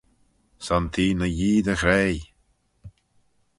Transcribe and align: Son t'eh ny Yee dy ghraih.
Son 0.65 0.83
t'eh 0.93 1.07
ny 1.19 1.29
Yee 1.39 1.63
dy 1.65 1.73
ghraih. 1.79 2.23